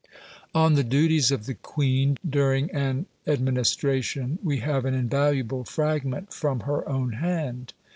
On 0.55 0.73
the 0.73 0.83
duties 0.83 1.29
of 1.29 1.45
the 1.45 1.53
Queen 1.53 2.17
during 2.27 2.71
an 2.71 3.05
administration 3.27 4.39
we 4.41 4.57
have 4.61 4.83
an 4.85 4.95
invaluable 4.95 5.63
fragment 5.63 6.33
from 6.33 6.61
her 6.61 6.89
own 6.89 7.11
hand. 7.13 7.73